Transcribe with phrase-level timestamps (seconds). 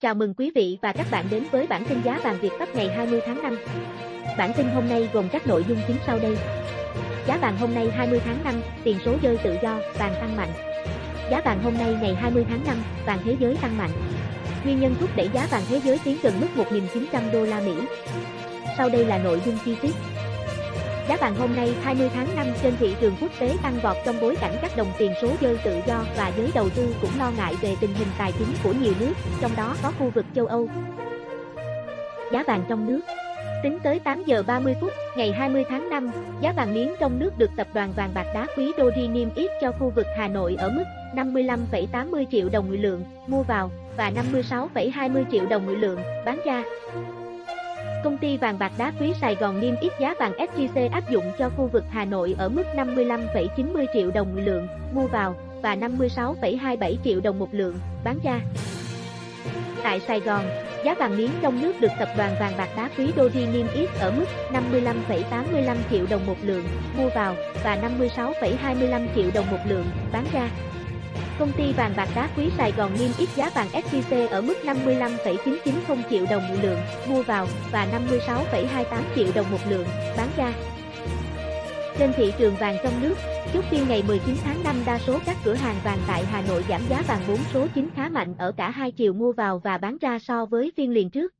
[0.00, 2.74] Chào mừng quý vị và các bạn đến với bản tin giá vàng Việt Bắc
[2.74, 3.58] ngày 20 tháng 5.
[4.38, 6.36] Bản tin hôm nay gồm các nội dung chính sau đây.
[7.26, 8.54] Giá vàng hôm nay 20 tháng 5,
[8.84, 10.48] tiền số rơi tự do, vàng tăng mạnh.
[11.30, 13.90] Giá vàng hôm nay ngày 20 tháng 5, vàng thế giới tăng mạnh.
[14.64, 17.74] Nguyên nhân thúc đẩy giá vàng thế giới tiến gần mức 1.900 đô la Mỹ.
[18.76, 19.92] Sau đây là nội dung chi tiết.
[21.08, 24.16] Giá vàng hôm nay 20 tháng 5 trên thị trường quốc tế tăng vọt trong
[24.20, 27.30] bối cảnh các đồng tiền số rơi tự do và giới đầu tư cũng lo
[27.36, 30.46] ngại về tình hình tài chính của nhiều nước, trong đó có khu vực châu
[30.46, 30.68] Âu.
[32.32, 33.00] Giá vàng trong nước
[33.62, 36.10] Tính tới 8 giờ 30 phút, ngày 20 tháng 5,
[36.40, 39.50] giá vàng miếng trong nước được tập đoàn vàng bạc đá quý Doji niêm yết
[39.60, 44.12] cho khu vực Hà Nội ở mức 55,80 triệu đồng mỗi lượng mua vào và
[44.50, 46.62] 56,20 triệu đồng mỗi lượng bán ra.
[48.04, 51.24] Công ty vàng bạc đá quý Sài Gòn niêm yết giá vàng SJC áp dụng
[51.38, 55.76] cho khu vực Hà Nội ở mức 55,90 triệu đồng một lượng mua vào và
[55.76, 58.40] 56,27 triệu đồng một lượng bán ra.
[59.82, 60.44] Tại Sài Gòn,
[60.84, 63.88] giá vàng miếng trong nước được tập đoàn vàng bạc đá quý Doji niêm yết
[64.00, 66.64] ở mức 55,85 triệu đồng một lượng
[66.98, 67.34] mua vào
[67.64, 67.76] và
[68.16, 70.50] 56,25 triệu đồng một lượng bán ra.
[71.38, 74.54] Công ty vàng bạc đá quý Sài Gòn niêm yết giá vàng SJC ở mức
[74.64, 80.52] 55,990 triệu đồng một lượng mua vào và 56,28 triệu đồng một lượng bán ra.
[81.98, 83.14] Trên thị trường vàng trong nước,
[83.54, 86.64] chốt phiên ngày 19 tháng 5 đa số các cửa hàng vàng tại Hà Nội
[86.68, 89.78] giảm giá vàng 4 số 9 khá mạnh ở cả hai chiều mua vào và
[89.78, 91.34] bán ra so với phiên liền trước.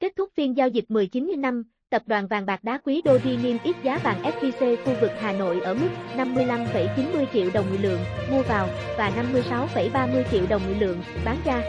[0.00, 3.56] Kết thúc phiên giao dịch 19 năm, tập đoàn vàng bạc đá quý Doji niêm
[3.82, 8.42] giá vàng SJC khu vực Hà Nội ở mức 55,90 triệu đồng một lượng mua
[8.42, 8.68] vào
[8.98, 9.12] và
[9.50, 11.62] 56,30 triệu đồng một lượng bán ra.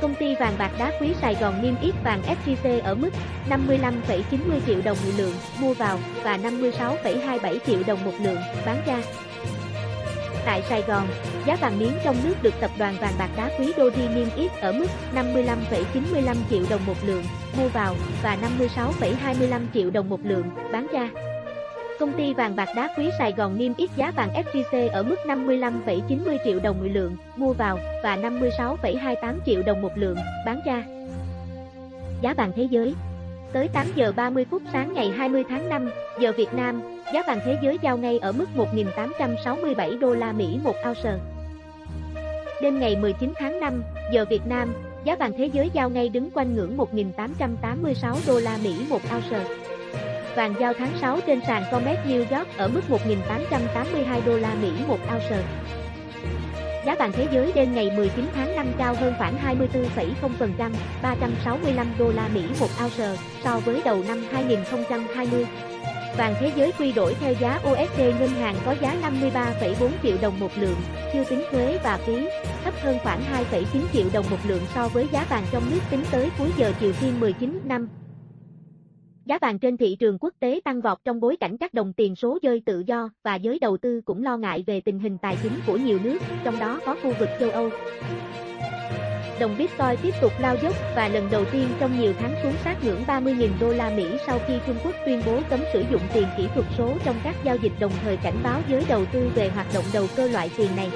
[0.00, 3.10] Công ty vàng bạc đá quý Sài Gòn niêm yết vàng SJC ở mức
[3.50, 9.02] 55,90 triệu đồng một lượng mua vào và 56,27 triệu đồng một lượng bán ra.
[10.50, 11.08] Tại Sài Gòn,
[11.46, 14.50] giá vàng miếng trong nước được tập đoàn vàng bạc đá quý Doji niêm yết
[14.60, 17.24] ở mức 55,95 triệu đồng một lượng
[17.58, 18.38] mua vào và
[18.76, 21.10] 56,25 triệu đồng một lượng bán ra.
[22.00, 25.16] Công ty vàng bạc đá quý Sài Gòn niêm yết giá vàng SJC ở mức
[25.24, 30.84] 55,90 triệu đồng một lượng mua vào và 56,28 triệu đồng một lượng bán ra.
[32.22, 32.94] Giá vàng thế giới
[33.52, 35.90] Tới 8 giờ 30 phút sáng ngày 20 tháng 5,
[36.20, 36.82] giờ Việt Nam,
[37.14, 41.18] giá vàng thế giới giao ngay ở mức 1.867 đô la Mỹ một ounce.
[42.62, 44.74] Đêm ngày 19 tháng 5, giờ Việt Nam,
[45.04, 49.44] giá vàng thế giới giao ngay đứng quanh ngưỡng 1.886 đô la Mỹ một ounce.
[50.36, 54.70] Vàng giao tháng 6 trên sàn Comex New York ở mức 1.882 đô la Mỹ
[54.88, 55.42] một ounce.
[56.86, 60.70] Giá vàng thế giới đêm ngày 19 tháng 5 cao hơn khoảng 24,0%,
[61.02, 65.46] 365 đô la Mỹ một ounce so với đầu năm 2020.
[66.18, 70.40] Vàng thế giới quy đổi theo giá USD ngân hàng có giá 53,4 triệu đồng
[70.40, 70.76] một lượng,
[71.12, 72.28] chưa tính thuế và phí,
[72.64, 73.20] thấp hơn khoảng
[73.52, 76.72] 2,9 triệu đồng một lượng so với giá vàng trong nước tính tới cuối giờ
[76.80, 77.88] chiều phiên 19 năm.
[79.30, 82.16] Giá vàng trên thị trường quốc tế tăng vọt trong bối cảnh các đồng tiền
[82.16, 85.36] số rơi tự do và giới đầu tư cũng lo ngại về tình hình tài
[85.42, 87.70] chính của nhiều nước, trong đó có khu vực châu Âu.
[89.40, 92.84] Đồng Bitcoin tiếp tục lao dốc và lần đầu tiên trong nhiều tháng xuống sát
[92.84, 96.26] ngưỡng 30.000 đô la Mỹ sau khi Trung Quốc tuyên bố cấm sử dụng tiền
[96.36, 99.48] kỹ thuật số trong các giao dịch đồng thời cảnh báo giới đầu tư về
[99.48, 100.90] hoạt động đầu cơ loại tiền này.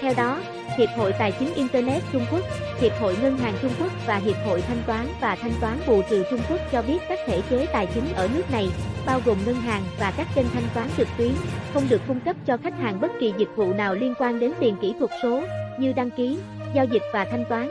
[0.00, 0.40] Theo đó,
[0.78, 2.40] Hiệp hội Tài chính Internet Trung Quốc,
[2.80, 6.02] Hiệp hội Ngân hàng Trung Quốc và Hiệp hội Thanh toán và Thanh toán bù
[6.10, 8.68] trừ Trung Quốc cho biết các thể chế tài chính ở nước này,
[9.06, 11.30] bao gồm ngân hàng và các kênh thanh toán trực tuyến,
[11.74, 14.52] không được cung cấp cho khách hàng bất kỳ dịch vụ nào liên quan đến
[14.60, 15.42] tiền kỹ thuật số,
[15.78, 16.38] như đăng ký,
[16.74, 17.70] giao dịch và thanh toán.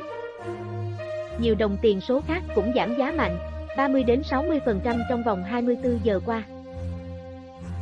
[1.40, 3.38] Nhiều đồng tiền số khác cũng giảm giá mạnh,
[3.78, 6.44] 30 đến 60% trong vòng 24 giờ qua.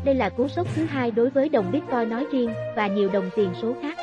[0.06, 3.30] Đây là cú sốc thứ hai đối với đồng Bitcoin nói riêng và nhiều đồng
[3.35, 3.97] tiền số khác.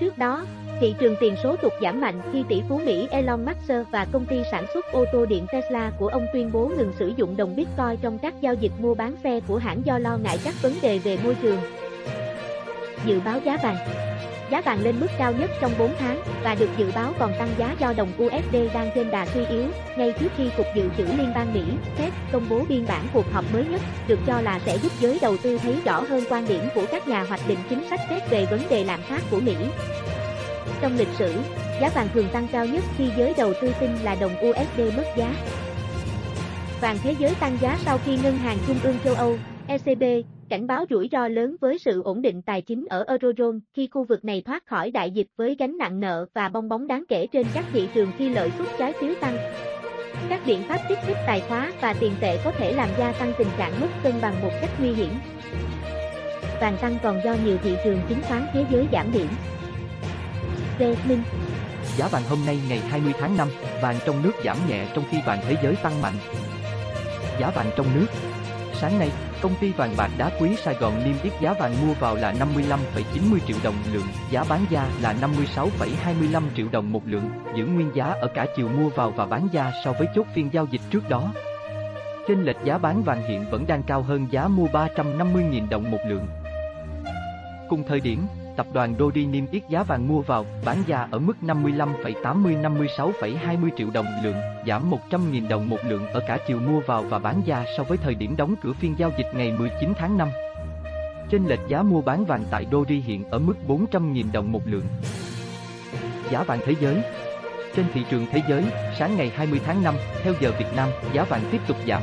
[0.00, 0.46] Trước đó,
[0.80, 4.26] thị trường tiền số tục giảm mạnh khi tỷ phú Mỹ Elon Musk và công
[4.26, 7.56] ty sản xuất ô tô điện Tesla của ông tuyên bố ngừng sử dụng đồng
[7.56, 10.72] Bitcoin trong các giao dịch mua bán xe của hãng do lo ngại các vấn
[10.82, 11.58] đề về môi trường.
[13.06, 13.76] Dự báo giá vàng
[14.50, 17.48] Giá vàng lên mức cao nhất trong 4 tháng và được dự báo còn tăng
[17.58, 19.64] giá do đồng USD đang trên đà suy yếu,
[19.96, 21.62] ngay trước khi Cục Dự trữ Liên bang Mỹ,
[21.98, 25.18] Fed, công bố biên bản cuộc họp mới nhất, được cho là sẽ giúp giới
[25.22, 28.20] đầu tư thấy rõ hơn quan điểm của các nhà hoạch định chính sách Fed
[28.30, 29.56] về vấn đề lạm phát của Mỹ.
[30.80, 31.34] Trong lịch sử,
[31.80, 35.06] giá vàng thường tăng cao nhất khi giới đầu tư tin là đồng USD mất
[35.16, 35.34] giá.
[36.80, 40.02] Vàng thế giới tăng giá sau khi Ngân hàng Trung ương châu Âu, ECB,
[40.48, 44.04] cảnh báo rủi ro lớn với sự ổn định tài chính ở Eurozone khi khu
[44.04, 47.26] vực này thoát khỏi đại dịch với gánh nặng nợ và bong bóng đáng kể
[47.32, 49.36] trên các thị trường khi lợi suất trái phiếu tăng.
[50.28, 53.32] Các biện pháp kích thích tài khóa và tiền tệ có thể làm gia tăng
[53.38, 55.12] tình trạng mất cân bằng một cách nguy hiểm.
[56.60, 59.28] Vàng tăng còn do nhiều thị trường chứng khoán thế giới giảm điểm.
[60.78, 60.82] D.
[61.08, 61.22] Minh
[61.96, 63.48] Giá vàng hôm nay ngày 20 tháng 5,
[63.82, 66.14] vàng trong nước giảm nhẹ trong khi vàng thế giới tăng mạnh.
[67.40, 68.06] Giá vàng trong nước
[68.80, 69.10] Sáng nay,
[69.42, 72.32] công ty vàng bạc đá quý Sài Gòn niêm yết giá vàng mua vào là
[72.32, 77.90] 55,90 triệu đồng lượng, giá bán ra là 56,25 triệu đồng một lượng, giữ nguyên
[77.94, 80.80] giá ở cả chiều mua vào và bán ra so với chốt phiên giao dịch
[80.90, 81.32] trước đó.
[82.28, 86.00] Trên lệch giá bán vàng hiện vẫn đang cao hơn giá mua 350.000 đồng một
[86.08, 86.26] lượng.
[87.68, 88.26] Cùng thời điểm,
[88.56, 93.90] tập đoàn Dodi niêm yết giá vàng mua vào, bán ra ở mức 55,80-56,20 triệu
[93.90, 94.36] đồng lượng,
[94.66, 97.98] giảm 100.000 đồng một lượng ở cả chiều mua vào và bán ra so với
[97.98, 100.28] thời điểm đóng cửa phiên giao dịch ngày 19 tháng 5.
[101.30, 104.84] Trên lệch giá mua bán vàng tại Dodi hiện ở mức 400.000 đồng một lượng.
[106.30, 107.02] Giá vàng thế giới
[107.76, 108.64] Trên thị trường thế giới,
[108.98, 112.02] sáng ngày 20 tháng 5, theo giờ Việt Nam, giá vàng tiếp tục giảm,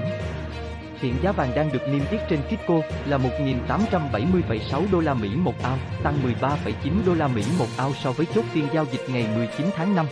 [1.03, 5.53] Hiện giá vàng đang được niêm yết trên Kitco là 1.870,6 đô la Mỹ một
[5.63, 9.27] ao, tăng 13,9 đô la Mỹ một ao so với chốt phiên giao dịch ngày
[9.35, 10.05] 19 tháng 5.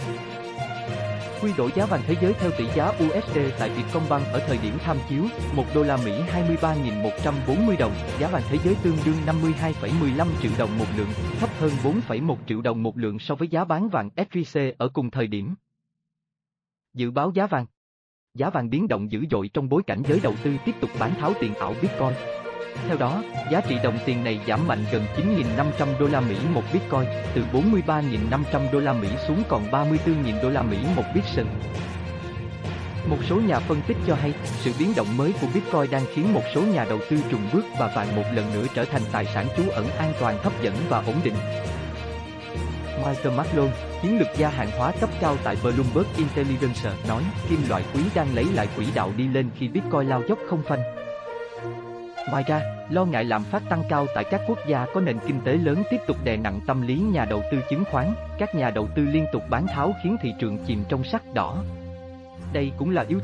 [1.41, 4.73] Quy đổi giá vàng thế giới theo tỷ giá USD tại Vietcombank ở thời điểm
[4.79, 5.23] tham chiếu,
[5.55, 10.77] 1 đô la Mỹ 23.140 đồng, giá vàng thế giới tương đương 52,15 triệu đồng
[10.77, 11.09] một lượng,
[11.39, 11.71] thấp hơn
[12.09, 15.55] 4,1 triệu đồng một lượng so với giá bán vàng SJC ở cùng thời điểm.
[16.93, 17.65] Dự báo giá vàng
[18.37, 21.15] Giá vàng biến động dữ dội trong bối cảnh giới đầu tư tiếp tục bán
[21.19, 22.09] tháo tiền ảo Bitcoin.
[22.87, 26.63] Theo đó, giá trị đồng tiền này giảm mạnh gần 9.500 đô la Mỹ một
[26.73, 27.03] Bitcoin,
[27.35, 31.45] từ 43.500 đô la Mỹ xuống còn 34.000 đô la Mỹ một Bitcoin.
[33.09, 36.33] Một số nhà phân tích cho hay, sự biến động mới của Bitcoin đang khiến
[36.33, 39.25] một số nhà đầu tư trùng bước và vàng một lần nữa trở thành tài
[39.25, 41.35] sản trú ẩn an toàn hấp dẫn và ổn định.
[43.05, 43.69] Michael Maclon,
[44.01, 48.35] chiến lược gia hàng hóa cấp cao tại Bloomberg Intelligence, nói kim loại quý đang
[48.35, 50.79] lấy lại quỹ đạo đi lên khi Bitcoin lao dốc không phanh.
[52.29, 55.41] Ngoài ra, lo ngại lạm phát tăng cao tại các quốc gia có nền kinh
[55.41, 58.69] tế lớn tiếp tục đè nặng tâm lý nhà đầu tư chứng khoán, các nhà
[58.69, 61.63] đầu tư liên tục bán tháo khiến thị trường chìm trong sắc đỏ.
[62.53, 63.19] Đây cũng là yếu